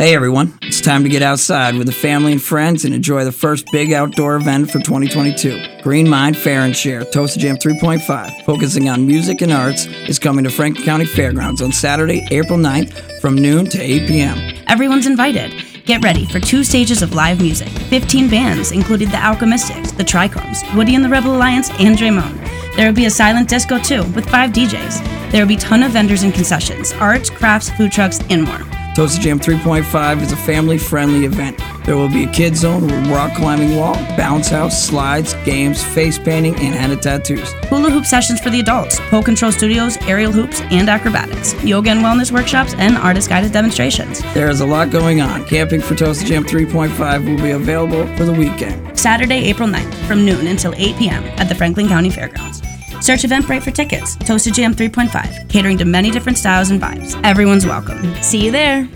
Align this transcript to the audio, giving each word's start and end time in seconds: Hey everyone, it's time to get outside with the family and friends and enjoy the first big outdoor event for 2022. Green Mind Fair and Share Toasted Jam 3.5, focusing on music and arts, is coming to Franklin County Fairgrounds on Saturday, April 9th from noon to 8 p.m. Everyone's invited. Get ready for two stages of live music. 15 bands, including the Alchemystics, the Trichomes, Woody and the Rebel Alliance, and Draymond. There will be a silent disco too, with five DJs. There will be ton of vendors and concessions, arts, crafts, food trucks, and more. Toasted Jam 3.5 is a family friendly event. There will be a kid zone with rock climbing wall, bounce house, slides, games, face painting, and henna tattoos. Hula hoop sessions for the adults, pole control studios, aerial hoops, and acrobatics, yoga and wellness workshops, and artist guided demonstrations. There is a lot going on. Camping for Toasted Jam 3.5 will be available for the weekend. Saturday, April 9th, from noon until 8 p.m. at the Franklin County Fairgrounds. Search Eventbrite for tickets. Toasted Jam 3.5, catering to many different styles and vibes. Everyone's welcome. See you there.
Hey 0.00 0.14
everyone, 0.14 0.58
it's 0.62 0.80
time 0.80 1.02
to 1.02 1.10
get 1.10 1.20
outside 1.20 1.74
with 1.74 1.86
the 1.86 1.92
family 1.92 2.32
and 2.32 2.42
friends 2.42 2.86
and 2.86 2.94
enjoy 2.94 3.22
the 3.26 3.32
first 3.32 3.66
big 3.70 3.92
outdoor 3.92 4.36
event 4.36 4.70
for 4.70 4.78
2022. 4.78 5.82
Green 5.82 6.08
Mind 6.08 6.38
Fair 6.38 6.62
and 6.62 6.74
Share 6.74 7.04
Toasted 7.04 7.42
Jam 7.42 7.56
3.5, 7.56 8.46
focusing 8.46 8.88
on 8.88 9.06
music 9.06 9.42
and 9.42 9.52
arts, 9.52 9.84
is 10.08 10.18
coming 10.18 10.44
to 10.44 10.50
Franklin 10.50 10.86
County 10.86 11.04
Fairgrounds 11.04 11.60
on 11.60 11.70
Saturday, 11.70 12.26
April 12.30 12.58
9th 12.58 13.20
from 13.20 13.34
noon 13.34 13.66
to 13.66 13.78
8 13.78 14.08
p.m. 14.08 14.38
Everyone's 14.68 15.06
invited. 15.06 15.52
Get 15.84 16.02
ready 16.02 16.24
for 16.24 16.40
two 16.40 16.64
stages 16.64 17.02
of 17.02 17.12
live 17.12 17.42
music. 17.42 17.68
15 17.68 18.30
bands, 18.30 18.72
including 18.72 19.10
the 19.10 19.18
Alchemystics, 19.18 19.94
the 19.94 20.02
Trichomes, 20.02 20.62
Woody 20.74 20.94
and 20.94 21.04
the 21.04 21.10
Rebel 21.10 21.36
Alliance, 21.36 21.68
and 21.78 21.94
Draymond. 21.98 22.74
There 22.74 22.86
will 22.86 22.96
be 22.96 23.04
a 23.04 23.10
silent 23.10 23.50
disco 23.50 23.78
too, 23.78 24.04
with 24.12 24.26
five 24.30 24.52
DJs. 24.52 25.30
There 25.30 25.42
will 25.42 25.48
be 25.48 25.56
ton 25.56 25.82
of 25.82 25.92
vendors 25.92 26.22
and 26.22 26.32
concessions, 26.32 26.94
arts, 26.94 27.28
crafts, 27.28 27.68
food 27.68 27.92
trucks, 27.92 28.18
and 28.30 28.44
more. 28.44 28.79
Toasted 29.00 29.22
Jam 29.22 29.40
3.5 29.40 30.20
is 30.20 30.30
a 30.30 30.36
family 30.36 30.76
friendly 30.76 31.24
event. 31.24 31.58
There 31.86 31.96
will 31.96 32.10
be 32.10 32.24
a 32.24 32.30
kid 32.32 32.54
zone 32.54 32.82
with 32.82 33.06
rock 33.08 33.34
climbing 33.34 33.74
wall, 33.74 33.94
bounce 34.14 34.50
house, 34.50 34.78
slides, 34.78 35.32
games, 35.46 35.82
face 35.82 36.18
painting, 36.18 36.54
and 36.56 36.74
henna 36.74 36.96
tattoos. 36.96 37.50
Hula 37.70 37.88
hoop 37.88 38.04
sessions 38.04 38.42
for 38.42 38.50
the 38.50 38.60
adults, 38.60 39.00
pole 39.08 39.22
control 39.22 39.52
studios, 39.52 39.96
aerial 40.02 40.32
hoops, 40.32 40.60
and 40.70 40.90
acrobatics, 40.90 41.54
yoga 41.64 41.88
and 41.88 42.00
wellness 42.00 42.30
workshops, 42.30 42.74
and 42.74 42.98
artist 42.98 43.30
guided 43.30 43.52
demonstrations. 43.52 44.20
There 44.34 44.50
is 44.50 44.60
a 44.60 44.66
lot 44.66 44.90
going 44.90 45.22
on. 45.22 45.46
Camping 45.46 45.80
for 45.80 45.94
Toasted 45.94 46.28
Jam 46.28 46.44
3.5 46.44 47.24
will 47.24 47.42
be 47.42 47.52
available 47.52 48.06
for 48.18 48.26
the 48.26 48.34
weekend. 48.34 48.98
Saturday, 48.98 49.46
April 49.46 49.66
9th, 49.66 49.94
from 50.06 50.26
noon 50.26 50.46
until 50.46 50.74
8 50.76 50.96
p.m. 50.98 51.24
at 51.38 51.48
the 51.48 51.54
Franklin 51.54 51.88
County 51.88 52.10
Fairgrounds. 52.10 52.60
Search 53.00 53.22
Eventbrite 53.22 53.62
for 53.62 53.70
tickets. 53.70 54.16
Toasted 54.16 54.54
Jam 54.54 54.74
3.5, 54.74 55.48
catering 55.48 55.78
to 55.78 55.84
many 55.84 56.10
different 56.10 56.38
styles 56.38 56.70
and 56.70 56.80
vibes. 56.80 57.20
Everyone's 57.24 57.66
welcome. 57.66 58.14
See 58.22 58.44
you 58.44 58.50
there. 58.50 58.88